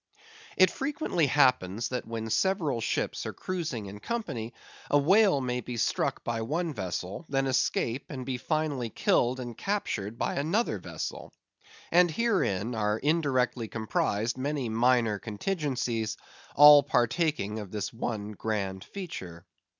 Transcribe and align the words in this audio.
It 0.57 0.71
frequently 0.71 1.27
happens 1.27 1.89
that 1.89 2.07
when 2.07 2.31
several 2.31 2.81
ships 2.81 3.27
are 3.27 3.33
cruising 3.33 3.85
in 3.85 3.99
company, 3.99 4.51
a 4.89 4.97
whale 4.97 5.39
may 5.41 5.61
be 5.61 5.77
struck 5.77 6.23
by 6.23 6.41
one 6.41 6.73
vessel, 6.73 7.23
then 7.29 7.45
escape, 7.45 8.05
and 8.09 8.25
be 8.25 8.39
finally 8.39 8.89
killed 8.89 9.39
and 9.39 9.55
captured 9.55 10.17
by 10.17 10.37
another 10.37 10.79
vessel; 10.79 11.31
and 11.91 12.09
herein 12.09 12.73
are 12.73 12.97
indirectly 12.97 13.67
comprised 13.67 14.39
many 14.39 14.69
minor 14.69 15.19
contingencies, 15.19 16.17
all 16.55 16.81
partaking 16.81 17.59
of 17.59 17.69
this 17.69 17.93
one 17.93 18.31
grand 18.31 18.83
feature. 18.83 19.45